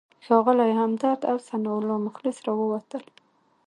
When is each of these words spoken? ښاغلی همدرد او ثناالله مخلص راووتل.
ښاغلی 0.25 0.71
همدرد 0.81 1.21
او 1.31 1.37
ثناالله 1.47 1.97
مخلص 2.07 2.37
راووتل. 2.47 3.03